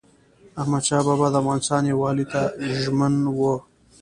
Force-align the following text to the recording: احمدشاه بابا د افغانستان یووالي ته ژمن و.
احمدشاه 0.61 1.03
بابا 1.07 1.27
د 1.31 1.35
افغانستان 1.41 1.81
یووالي 1.85 2.25
ته 2.31 2.41
ژمن 2.81 3.13
و. 3.37 3.39